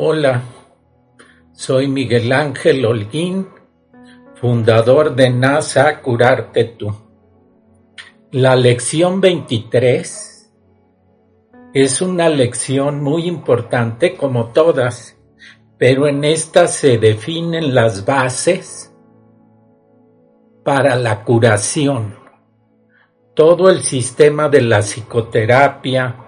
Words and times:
Hola, 0.00 0.42
soy 1.50 1.88
Miguel 1.88 2.30
Ángel 2.30 2.86
Holguín, 2.86 3.48
fundador 4.36 5.16
de 5.16 5.28
NASA 5.28 6.00
Curarte 6.00 6.66
Tú. 6.66 6.94
La 8.30 8.54
lección 8.54 9.20
23 9.20 10.52
es 11.74 12.00
una 12.00 12.28
lección 12.28 13.02
muy 13.02 13.26
importante 13.26 14.16
como 14.16 14.52
todas, 14.52 15.16
pero 15.78 16.06
en 16.06 16.22
esta 16.22 16.68
se 16.68 16.98
definen 16.98 17.74
las 17.74 18.04
bases 18.04 18.94
para 20.64 20.94
la 20.94 21.24
curación. 21.24 22.14
Todo 23.34 23.68
el 23.68 23.80
sistema 23.80 24.48
de 24.48 24.62
la 24.62 24.78
psicoterapia, 24.78 26.27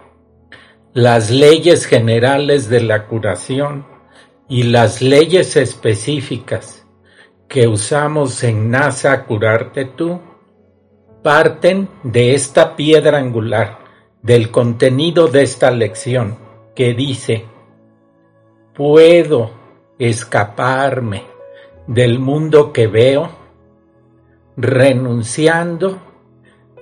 las 0.92 1.30
leyes 1.30 1.86
generales 1.86 2.68
de 2.68 2.82
la 2.82 3.06
curación 3.06 3.86
y 4.48 4.64
las 4.64 5.00
leyes 5.00 5.54
específicas 5.54 6.84
que 7.46 7.68
usamos 7.68 8.42
en 8.42 8.70
NASA 8.70 9.24
Curarte 9.24 9.84
Tú 9.84 10.20
parten 11.22 11.88
de 12.02 12.34
esta 12.34 12.74
piedra 12.74 13.18
angular, 13.18 13.78
del 14.22 14.50
contenido 14.50 15.28
de 15.28 15.42
esta 15.42 15.70
lección, 15.70 16.36
que 16.74 16.92
dice, 16.94 17.46
puedo 18.74 19.52
escaparme 19.96 21.24
del 21.86 22.18
mundo 22.18 22.72
que 22.72 22.88
veo 22.88 23.30
renunciando 24.56 25.98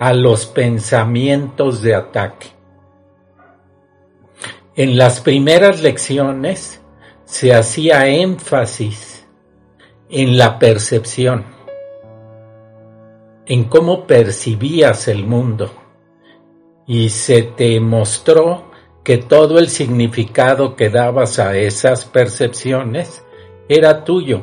a 0.01 0.15
los 0.15 0.47
pensamientos 0.47 1.83
de 1.83 1.95
ataque. 1.95 2.58
En 4.79 4.97
las 4.97 5.21
primeras 5.21 5.83
lecciones 5.83 6.81
se 7.25 7.53
hacía 7.53 8.07
énfasis 8.07 9.27
en 10.09 10.39
la 10.39 10.61
percepción, 10.61 11.45
en 13.45 13.65
cómo 13.65 14.07
percibías 14.07 15.09
el 15.09 15.27
mundo 15.27 15.73
y 16.87 17.09
se 17.09 17.43
te 17.43 17.81
mostró 17.81 18.71
que 19.03 19.19
todo 19.19 19.59
el 19.59 19.69
significado 19.69 20.77
que 20.77 20.91
dabas 20.91 21.41
a 21.41 21.57
esas 21.57 22.05
percepciones 22.05 23.25
era 23.69 24.05
tuyo, 24.05 24.43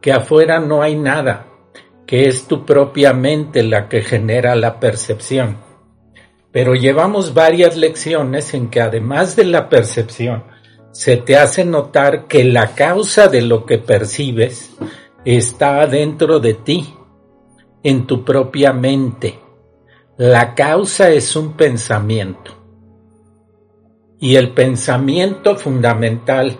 que 0.00 0.12
afuera 0.12 0.60
no 0.60 0.82
hay 0.82 0.94
nada, 0.94 1.48
que 2.06 2.28
es 2.28 2.46
tu 2.46 2.64
propia 2.64 3.12
mente 3.12 3.64
la 3.64 3.88
que 3.88 4.02
genera 4.02 4.54
la 4.54 4.78
percepción 4.78 5.65
pero 6.56 6.74
llevamos 6.74 7.34
varias 7.34 7.76
lecciones 7.76 8.54
en 8.54 8.70
que 8.70 8.80
además 8.80 9.36
de 9.36 9.44
la 9.44 9.68
percepción, 9.68 10.44
se 10.90 11.18
te 11.18 11.36
hace 11.36 11.66
notar 11.66 12.28
que 12.28 12.44
la 12.44 12.74
causa 12.74 13.28
de 13.28 13.42
lo 13.42 13.66
que 13.66 13.76
percibes 13.76 14.74
está 15.26 15.86
dentro 15.86 16.40
de 16.40 16.54
ti, 16.54 16.94
en 17.82 18.06
tu 18.06 18.24
propia 18.24 18.72
mente. 18.72 19.38
La 20.16 20.54
causa 20.54 21.10
es 21.10 21.36
un 21.36 21.58
pensamiento. 21.58 22.52
Y 24.18 24.36
el 24.36 24.54
pensamiento 24.54 25.56
fundamental 25.56 26.56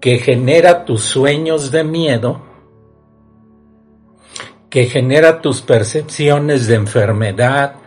que 0.00 0.20
genera 0.20 0.86
tus 0.86 1.02
sueños 1.02 1.70
de 1.70 1.84
miedo, 1.84 2.40
que 4.70 4.86
genera 4.86 5.42
tus 5.42 5.60
percepciones 5.60 6.66
de 6.66 6.76
enfermedad, 6.76 7.83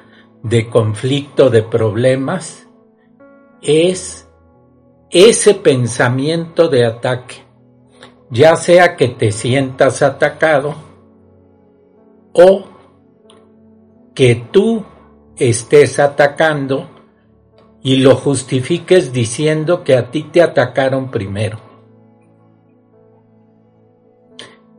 de 0.49 0.69
conflicto, 0.69 1.49
de 1.49 1.61
problemas, 1.61 2.67
es 3.61 4.29
ese 5.09 5.53
pensamiento 5.55 6.69
de 6.69 6.85
ataque, 6.85 7.35
ya 8.29 8.55
sea 8.55 8.95
que 8.95 9.09
te 9.09 9.31
sientas 9.31 10.01
atacado 10.01 10.75
o 12.33 12.63
que 14.13 14.35
tú 14.51 14.85
estés 15.35 15.99
atacando 15.99 16.89
y 17.81 17.97
lo 17.97 18.15
justifiques 18.15 19.11
diciendo 19.11 19.83
que 19.83 19.95
a 19.95 20.11
ti 20.11 20.23
te 20.23 20.41
atacaron 20.41 21.11
primero. 21.11 21.59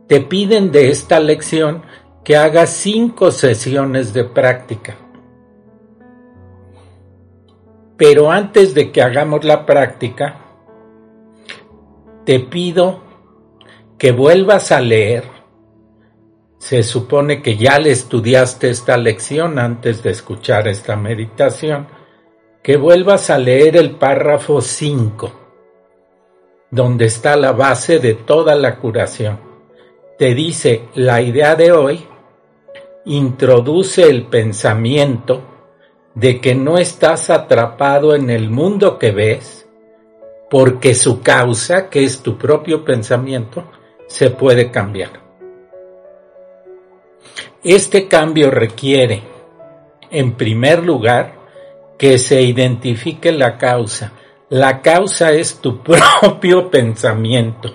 Te 0.07 0.21
piden 0.21 0.71
de 0.71 0.89
esta 0.89 1.19
lección 1.19 1.83
que 2.23 2.35
hagas 2.35 2.71
cinco 2.71 3.29
sesiones 3.31 4.13
de 4.13 4.23
práctica 4.23 4.95
pero 7.99 8.31
antes 8.31 8.73
de 8.73 8.93
que 8.93 9.01
hagamos 9.01 9.43
la 9.43 9.65
práctica, 9.65 10.37
te 12.23 12.39
pido 12.39 13.01
que 13.97 14.13
vuelvas 14.13 14.71
a 14.71 14.79
leer. 14.79 15.25
Se 16.59 16.81
supone 16.83 17.41
que 17.41 17.57
ya 17.57 17.77
le 17.77 17.91
estudiaste 17.91 18.69
esta 18.69 18.95
lección 18.95 19.59
antes 19.59 20.01
de 20.01 20.11
escuchar 20.11 20.69
esta 20.69 20.95
meditación, 20.95 21.87
que 22.63 22.77
vuelvas 22.77 23.29
a 23.29 23.37
leer 23.37 23.75
el 23.75 23.91
párrafo 23.91 24.61
5, 24.61 25.31
donde 26.71 27.03
está 27.03 27.35
la 27.35 27.51
base 27.51 27.99
de 27.99 28.13
toda 28.13 28.55
la 28.55 28.77
curación. 28.77 29.41
Te 30.17 30.33
dice, 30.33 30.85
la 30.95 31.21
idea 31.21 31.55
de 31.55 31.73
hoy 31.73 32.05
introduce 33.03 34.03
el 34.03 34.27
pensamiento 34.27 35.58
de 36.15 36.41
que 36.41 36.55
no 36.55 36.77
estás 36.77 37.29
atrapado 37.29 38.15
en 38.15 38.29
el 38.29 38.49
mundo 38.49 38.97
que 38.97 39.11
ves, 39.11 39.67
porque 40.49 40.95
su 40.95 41.21
causa, 41.21 41.89
que 41.89 42.03
es 42.03 42.21
tu 42.21 42.37
propio 42.37 42.83
pensamiento, 42.83 43.69
se 44.07 44.31
puede 44.31 44.71
cambiar. 44.71 45.21
Este 47.63 48.07
cambio 48.07 48.49
requiere, 48.49 49.21
en 50.09 50.33
primer 50.33 50.83
lugar, 50.83 51.35
que 51.97 52.17
se 52.17 52.41
identifique 52.41 53.31
la 53.31 53.57
causa. 53.57 54.13
La 54.49 54.81
causa 54.81 55.31
es 55.33 55.59
tu 55.59 55.83
propio 56.21 56.71
pensamiento. 56.71 57.73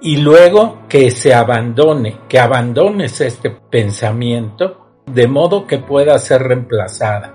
Y 0.00 0.18
luego 0.18 0.82
que 0.88 1.10
se 1.10 1.34
abandone, 1.34 2.20
que 2.28 2.38
abandones 2.38 3.20
este 3.22 3.50
pensamiento 3.50 4.83
de 5.06 5.28
modo 5.28 5.66
que 5.66 5.78
pueda 5.78 6.18
ser 6.18 6.42
reemplazada. 6.42 7.34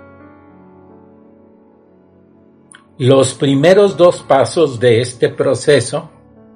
Los 2.98 3.34
primeros 3.34 3.96
dos 3.96 4.22
pasos 4.24 4.80
de 4.80 5.02
este 5.02 5.30
proceso, 5.30 6.10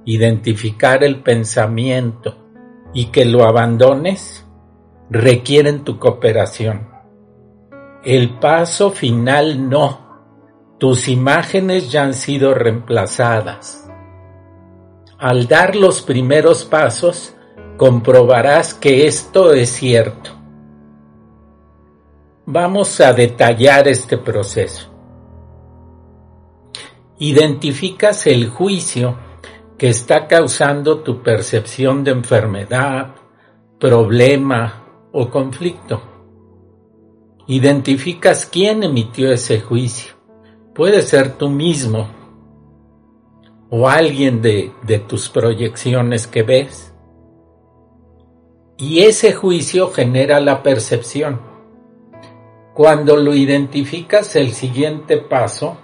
identificar 0.06 1.04
el 1.04 1.22
pensamiento 1.22 2.36
y 2.94 3.06
que 3.06 3.24
lo 3.24 3.46
abandones, 3.46 4.46
requieren 5.10 5.84
tu 5.86 6.00
cooperación. 6.00 6.90
El 8.04 8.40
paso 8.40 8.92
final 8.92 9.70
no. 9.70 10.02
Tus 10.80 11.08
imágenes 11.08 11.90
ya 11.90 12.04
han 12.04 12.14
sido 12.14 12.54
reemplazadas. 12.54 13.90
Al 15.18 15.48
dar 15.48 15.78
los 15.78 16.02
primeros 16.02 16.66
pasos, 16.66 17.34
comprobarás 17.78 18.74
que 18.74 19.08
esto 19.08 19.54
es 19.54 19.70
cierto 19.70 20.43
Vamos 22.46 23.00
a 23.00 23.14
detallar 23.14 23.88
este 23.88 24.18
proceso. 24.18 24.90
Identificas 27.20 28.28
el 28.28 28.50
juicio 28.50 29.18
que 29.78 29.88
está 29.88 30.28
causando 30.28 31.00
tu 31.00 31.24
percepción 31.24 32.04
de 32.04 32.12
enfermedad, 32.12 33.16
problema 33.80 35.08
o 35.14 35.30
conflicto. 35.30 36.02
Identificas 37.48 38.46
quién 38.46 38.84
emitió 38.84 39.32
ese 39.32 39.62
juicio. 39.62 40.14
Puede 40.76 41.02
ser 41.02 41.38
tú 41.38 41.50
mismo 41.50 42.10
o 43.70 43.88
alguien 43.88 44.42
de, 44.42 44.74
de 44.82 45.00
tus 45.00 45.30
proyecciones 45.30 46.28
que 46.28 46.44
ves. 46.44 46.94
Y 48.78 49.04
ese 49.04 49.32
juicio 49.32 49.92
genera 49.92 50.42
la 50.42 50.62
percepción 50.62 51.53
Cuando 52.74 53.18
lo 53.18 53.36
identificas, 53.36 54.36
el 54.36 54.52
siguiente 54.52 55.18
paso 55.18 55.78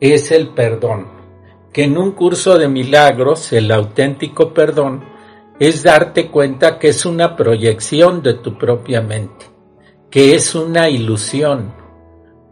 es 0.00 0.30
el 0.30 0.50
perdón, 0.50 1.06
que 1.72 1.84
en 1.84 1.96
un 1.96 2.12
curso 2.12 2.58
de 2.58 2.68
milagros, 2.68 3.54
el 3.54 3.70
auténtico 3.70 4.52
perdón, 4.52 5.02
es 5.58 5.82
darte 5.82 6.30
cuenta 6.30 6.78
que 6.78 6.88
es 6.88 7.06
una 7.06 7.36
proyección 7.36 8.22
de 8.22 8.34
tu 8.34 8.58
propia 8.58 9.00
mente, 9.00 9.46
que 10.10 10.34
es 10.34 10.54
una 10.54 10.90
ilusión, 10.90 11.72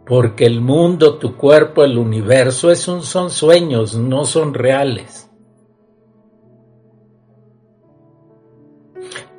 porque 0.03 0.47
el 0.47 0.61
mundo, 0.61 1.19
tu 1.19 1.35
cuerpo, 1.35 1.83
el 1.83 1.99
universo 1.99 2.71
es 2.71 2.87
un, 2.87 3.03
son 3.03 3.29
sueños, 3.29 3.93
no 3.93 4.25
son 4.25 4.55
reales. 4.55 5.29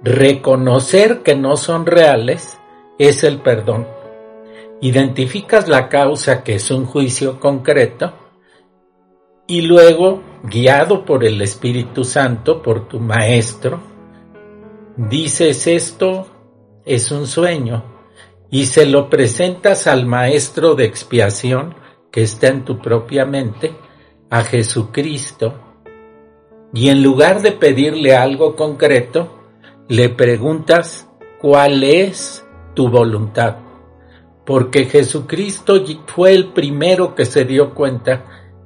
Reconocer 0.04 1.24
que 1.24 1.34
no 1.34 1.56
son 1.56 1.84
reales 1.84 2.58
es 2.96 3.24
el 3.24 3.40
perdón. 3.40 3.99
Identificas 4.82 5.68
la 5.68 5.88
causa 5.88 6.42
que 6.42 6.54
es 6.54 6.70
un 6.70 6.86
juicio 6.86 7.38
concreto 7.38 8.14
y 9.46 9.62
luego, 9.62 10.22
guiado 10.44 11.04
por 11.04 11.24
el 11.24 11.42
Espíritu 11.42 12.04
Santo, 12.04 12.62
por 12.62 12.88
tu 12.88 13.00
Maestro, 13.00 13.80
dices 14.96 15.66
esto 15.66 16.26
es 16.84 17.10
un 17.10 17.26
sueño 17.26 17.84
y 18.50 18.66
se 18.66 18.86
lo 18.86 19.10
presentas 19.10 19.86
al 19.86 20.06
Maestro 20.06 20.74
de 20.74 20.84
expiación 20.84 21.74
que 22.10 22.22
está 22.22 22.48
en 22.48 22.64
tu 22.64 22.78
propia 22.78 23.24
mente, 23.24 23.74
a 24.30 24.44
Jesucristo, 24.44 25.54
y 26.72 26.88
en 26.88 27.02
lugar 27.02 27.42
de 27.42 27.52
pedirle 27.52 28.14
algo 28.14 28.54
concreto, 28.54 29.40
le 29.88 30.08
preguntas 30.08 31.08
cuál 31.40 31.82
es 31.82 32.46
tu 32.74 32.88
voluntad. 32.88 33.69
Porque 34.50 34.86
Jesucristo 34.86 35.80
fue 36.06 36.34
el 36.34 36.48
primero 36.48 37.14
que 37.14 37.24
se 37.24 37.44
dio 37.44 37.72
cuenta 37.72 38.24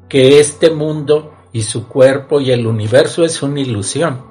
que 0.09 0.41
este 0.41 0.71
mundo 0.71 1.35
y 1.53 1.61
su 1.61 1.89
cuerpo 1.89 2.41
y 2.41 2.53
el 2.53 2.67
universo 2.67 3.23
es 3.23 3.43
una 3.43 3.61
ilusión. 3.61 4.25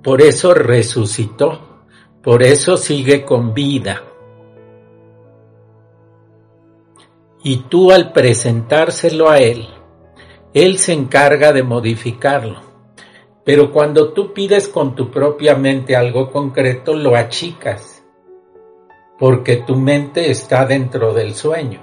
Por 0.00 0.22
eso 0.22 0.54
resucitó, 0.54 1.82
por 2.22 2.44
eso 2.44 2.76
sigue 2.76 3.24
con 3.24 3.52
vida. 3.52 4.04
Y 7.42 7.64
tú 7.68 7.90
al 7.90 8.12
presentárselo 8.12 9.28
a 9.28 9.40
Él, 9.40 9.66
Él 10.54 10.78
se 10.78 10.92
encarga 10.92 11.52
de 11.52 11.64
modificarlo. 11.64 12.60
Pero 13.42 13.72
cuando 13.72 14.12
tú 14.12 14.32
pides 14.32 14.68
con 14.68 14.94
tu 14.94 15.10
propia 15.10 15.56
mente 15.56 15.96
algo 15.96 16.30
concreto, 16.30 16.94
lo 16.94 17.16
achicas, 17.16 17.95
porque 19.18 19.56
tu 19.56 19.76
mente 19.76 20.30
está 20.30 20.66
dentro 20.66 21.14
del 21.14 21.34
sueño 21.34 21.80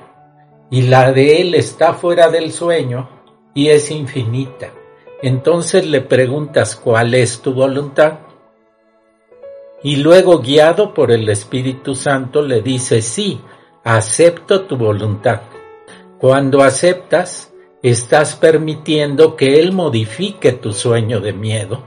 y 0.70 0.84
la 0.84 1.12
de 1.12 1.42
él 1.42 1.56
está 1.56 1.94
fuera 1.94 2.30
del 2.30 2.52
sueño 2.52 3.10
y 3.54 3.70
es 3.70 3.92
infinita. 3.92 4.72
Entonces 5.22 5.86
le 5.86 6.02
preguntas 6.02 6.76
cuál 6.76 7.14
es 7.14 7.42
tu 7.42 7.54
voluntad 7.54 8.20
y 9.84 9.98
luego 9.98 10.40
guiado 10.40 10.94
por 10.94 11.12
el 11.12 11.28
Espíritu 11.30 11.94
Santo 11.94 12.42
le 12.42 12.62
dices 12.62 13.06
sí, 13.06 13.42
acepto 13.84 14.62
tu 14.62 14.78
voluntad. 14.78 15.42
Cuando 16.18 16.64
aceptas, 16.64 17.54
estás 17.82 18.36
permitiendo 18.38 19.36
que 19.36 19.60
Él 19.60 19.74
modifique 19.74 20.54
tu 20.54 20.72
sueño 20.72 21.20
de 21.20 21.34
miedo 21.34 21.84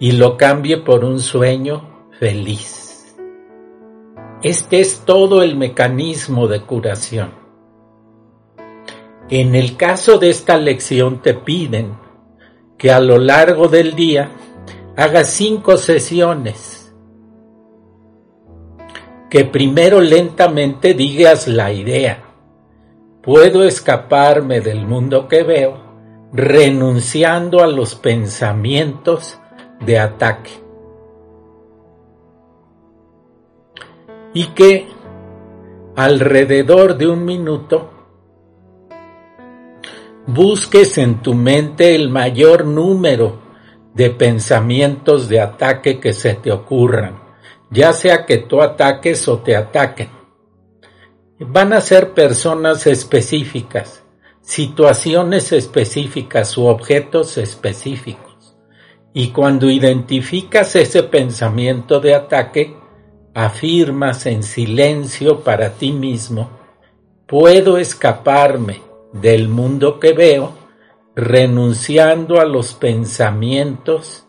y 0.00 0.12
lo 0.12 0.38
cambie 0.38 0.78
por 0.78 1.04
un 1.04 1.20
sueño 1.20 2.08
feliz. 2.18 2.85
Este 4.46 4.78
es 4.78 5.00
todo 5.00 5.42
el 5.42 5.56
mecanismo 5.56 6.46
de 6.46 6.60
curación. 6.60 7.32
En 9.28 9.56
el 9.56 9.76
caso 9.76 10.18
de 10.18 10.30
esta 10.30 10.56
lección 10.56 11.20
te 11.20 11.34
piden 11.34 11.98
que 12.78 12.92
a 12.92 13.00
lo 13.00 13.18
largo 13.18 13.66
del 13.66 13.96
día 13.96 14.30
hagas 14.96 15.30
cinco 15.30 15.76
sesiones, 15.76 16.94
que 19.30 19.44
primero 19.44 20.00
lentamente 20.00 20.94
digas 20.94 21.48
la 21.48 21.72
idea, 21.72 22.22
puedo 23.24 23.64
escaparme 23.64 24.60
del 24.60 24.86
mundo 24.86 25.26
que 25.26 25.42
veo 25.42 25.82
renunciando 26.32 27.64
a 27.64 27.66
los 27.66 27.96
pensamientos 27.96 29.40
de 29.84 29.98
ataque. 29.98 30.65
Y 34.36 34.48
que 34.48 34.86
alrededor 35.96 36.98
de 36.98 37.06
un 37.06 37.24
minuto 37.24 37.90
busques 40.26 40.98
en 40.98 41.22
tu 41.22 41.32
mente 41.32 41.94
el 41.94 42.10
mayor 42.10 42.66
número 42.66 43.40
de 43.94 44.10
pensamientos 44.10 45.30
de 45.30 45.40
ataque 45.40 45.98
que 45.98 46.12
se 46.12 46.34
te 46.34 46.52
ocurran, 46.52 47.18
ya 47.70 47.94
sea 47.94 48.26
que 48.26 48.36
tú 48.36 48.60
ataques 48.60 49.26
o 49.26 49.38
te 49.38 49.56
ataquen 49.56 50.10
van 51.38 51.72
a 51.72 51.80
ser 51.80 52.12
personas 52.12 52.86
específicas, 52.86 54.04
situaciones 54.42 55.50
específicas 55.52 56.58
u 56.58 56.66
objetos 56.66 57.38
específicos. 57.38 58.54
Y 59.14 59.28
cuando 59.28 59.70
identificas 59.70 60.76
ese 60.76 61.04
pensamiento 61.04 62.00
de 62.00 62.14
ataque, 62.14 62.76
afirmas 63.36 64.24
en 64.24 64.42
silencio 64.42 65.40
para 65.40 65.74
ti 65.74 65.92
mismo, 65.92 66.48
puedo 67.26 67.76
escaparme 67.76 68.80
del 69.12 69.48
mundo 69.48 70.00
que 70.00 70.14
veo 70.14 70.54
renunciando 71.14 72.40
a 72.40 72.46
los 72.46 72.72
pensamientos 72.72 74.26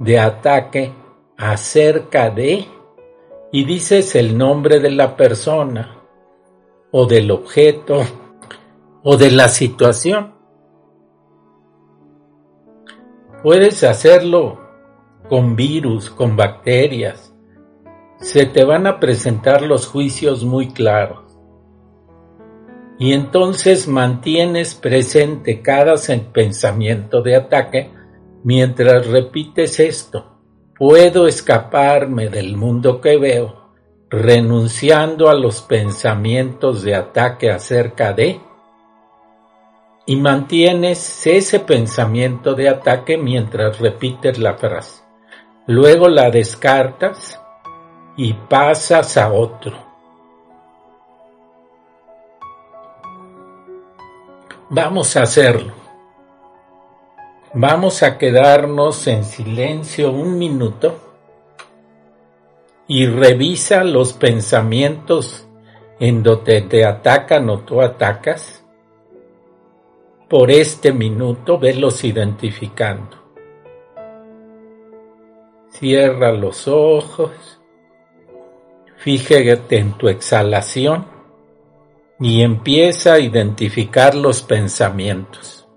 de 0.00 0.18
ataque 0.18 0.92
acerca 1.36 2.30
de, 2.30 2.66
y 3.52 3.64
dices 3.64 4.16
el 4.16 4.36
nombre 4.36 4.80
de 4.80 4.90
la 4.90 5.16
persona, 5.16 5.96
o 6.90 7.06
del 7.06 7.30
objeto 7.30 8.02
o 9.04 9.16
de 9.16 9.30
la 9.30 9.48
situación. 9.48 10.34
Puedes 13.44 13.84
hacerlo 13.84 14.58
con 15.28 15.54
virus, 15.54 16.10
con 16.10 16.36
bacterias. 16.36 17.27
Se 18.18 18.46
te 18.46 18.64
van 18.64 18.86
a 18.86 18.98
presentar 18.98 19.62
los 19.62 19.86
juicios 19.86 20.44
muy 20.44 20.68
claros. 20.68 21.38
Y 22.98 23.12
entonces 23.12 23.86
mantienes 23.86 24.74
presente 24.74 25.62
cada 25.62 25.94
pensamiento 26.32 27.22
de 27.22 27.36
ataque 27.36 27.92
mientras 28.42 29.06
repites 29.06 29.78
esto. 29.78 30.36
Puedo 30.76 31.26
escaparme 31.28 32.28
del 32.28 32.56
mundo 32.56 33.00
que 33.00 33.16
veo 33.16 33.58
renunciando 34.10 35.28
a 35.28 35.34
los 35.34 35.60
pensamientos 35.60 36.82
de 36.82 36.94
ataque 36.94 37.50
acerca 37.50 38.12
de, 38.12 38.40
y 40.06 40.16
mantienes 40.16 41.26
ese 41.26 41.60
pensamiento 41.60 42.54
de 42.54 42.70
ataque 42.70 43.18
mientras 43.18 43.78
repites 43.78 44.38
la 44.38 44.54
frase. 44.54 45.02
Luego 45.66 46.08
la 46.08 46.30
descartas 46.30 47.38
y 48.18 48.32
pasas 48.32 49.16
a 49.16 49.32
otro. 49.32 49.78
Vamos 54.68 55.16
a 55.16 55.22
hacerlo. 55.22 55.72
Vamos 57.54 58.02
a 58.02 58.18
quedarnos 58.18 59.06
en 59.06 59.24
silencio 59.24 60.10
un 60.10 60.36
minuto 60.36 60.96
y 62.88 63.06
revisa 63.06 63.84
los 63.84 64.12
pensamientos 64.14 65.46
en 66.00 66.24
donde 66.24 66.62
te 66.62 66.84
atacan 66.84 67.48
o 67.48 67.60
tú 67.60 67.80
atacas. 67.80 68.64
Por 70.28 70.50
este 70.50 70.92
minuto 70.92 71.56
velos 71.56 72.02
identificando. 72.02 73.16
Cierra 75.70 76.32
los 76.32 76.66
ojos, 76.66 77.57
fíjate 78.98 79.78
en 79.78 79.92
tu 79.96 80.08
exhalación 80.08 81.06
y 82.20 82.42
empieza 82.42 83.14
a 83.14 83.20
identificar 83.20 84.14
los 84.14 84.42
pensamientos. 84.42 85.67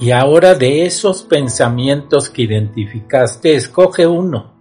Y 0.00 0.12
ahora 0.12 0.54
de 0.54 0.86
esos 0.86 1.24
pensamientos 1.24 2.30
que 2.30 2.42
identificaste, 2.42 3.54
escoge 3.56 4.06
uno. 4.06 4.54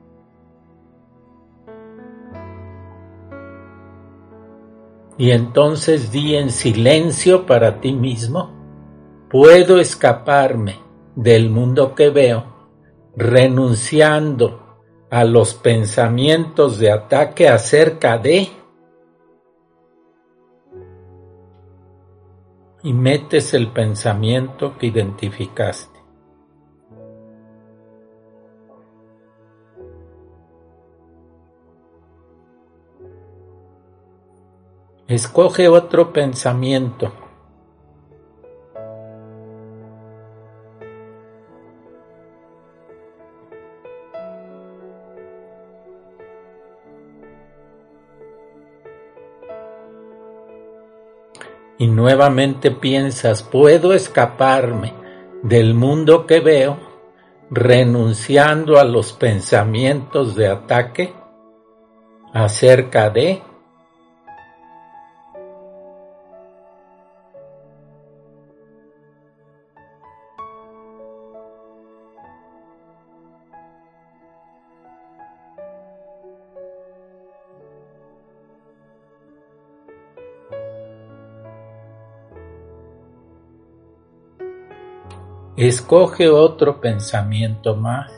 Y 5.19 5.31
entonces 5.31 6.11
di 6.11 6.35
en 6.35 6.51
silencio 6.51 7.45
para 7.45 7.79
ti 7.81 7.91
mismo, 7.91 8.51
puedo 9.29 9.79
escaparme 9.79 10.79
del 11.15 11.49
mundo 11.49 11.93
que 11.93 12.09
veo, 12.09 12.45
renunciando 13.15 14.85
a 15.09 15.23
los 15.23 15.53
pensamientos 15.53 16.79
de 16.79 16.91
ataque 16.91 17.47
acerca 17.47 18.17
de 18.17 18.49
y 22.83 22.93
metes 22.93 23.53
el 23.53 23.71
pensamiento 23.71 24.77
que 24.77 24.87
identificaste. 24.87 25.97
Escoge 35.07 35.69
otro 35.69 36.11
pensamiento. 36.11 37.26
Y 51.77 51.87
nuevamente 51.87 52.71
piensas, 52.71 53.43
puedo 53.43 53.93
escaparme 53.93 54.93
del 55.43 55.73
mundo 55.73 56.25
que 56.25 56.39
veo 56.39 56.77
renunciando 57.49 58.79
a 58.79 58.83
los 58.83 59.13
pensamientos 59.13 60.35
de 60.35 60.47
ataque 60.47 61.13
acerca 62.33 63.09
de 63.09 63.41
Escoge 85.57 86.29
otro 86.29 86.79
pensamiento 86.79 87.75
más. 87.75 88.11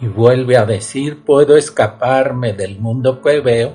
Y 0.00 0.08
vuelve 0.08 0.56
a 0.56 0.66
decir, 0.66 1.22
puedo 1.24 1.56
escaparme 1.56 2.52
del 2.52 2.80
mundo 2.80 3.22
que 3.22 3.38
veo, 3.38 3.74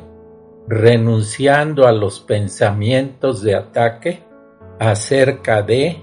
renunciando 0.67 1.87
a 1.87 1.93
los 1.93 2.19
pensamientos 2.19 3.41
de 3.41 3.55
ataque 3.55 4.23
acerca 4.79 5.61
de 5.61 6.01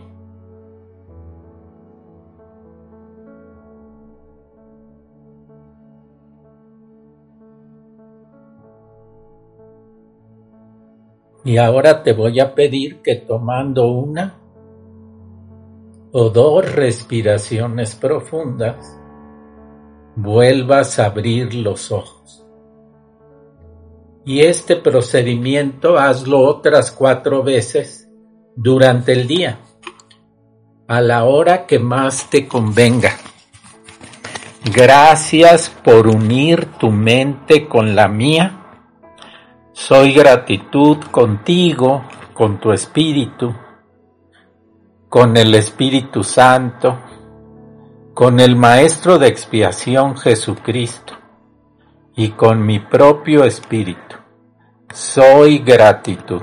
Y 11.50 11.58
ahora 11.58 12.04
te 12.04 12.12
voy 12.12 12.38
a 12.38 12.54
pedir 12.54 13.02
que 13.02 13.16
tomando 13.16 13.88
una 13.88 14.38
o 16.12 16.30
dos 16.30 16.72
respiraciones 16.76 17.96
profundas, 17.96 18.96
vuelvas 20.14 21.00
a 21.00 21.06
abrir 21.06 21.52
los 21.56 21.90
ojos. 21.90 22.46
Y 24.24 24.42
este 24.42 24.76
procedimiento 24.76 25.98
hazlo 25.98 26.38
otras 26.38 26.92
cuatro 26.92 27.42
veces 27.42 28.08
durante 28.54 29.12
el 29.12 29.26
día, 29.26 29.58
a 30.86 31.00
la 31.00 31.24
hora 31.24 31.66
que 31.66 31.80
más 31.80 32.30
te 32.30 32.46
convenga. 32.46 33.16
Gracias 34.72 35.68
por 35.68 36.06
unir 36.06 36.66
tu 36.78 36.92
mente 36.92 37.66
con 37.66 37.96
la 37.96 38.06
mía 38.06 38.59
soy 39.80 40.12
gratitud 40.12 40.98
contigo, 41.10 42.04
con 42.34 42.60
tu 42.60 42.70
Espíritu, 42.70 43.54
con 45.08 45.38
el 45.38 45.54
Espíritu 45.54 46.22
Santo, 46.22 46.98
con 48.12 48.40
el 48.40 48.56
Maestro 48.56 49.18
de 49.18 49.28
expiación 49.28 50.18
Jesucristo 50.18 51.14
y 52.14 52.32
con 52.32 52.64
mi 52.64 52.78
propio 52.78 53.44
Espíritu. 53.44 54.16
Soy 54.92 55.60
gratitud. 55.60 56.42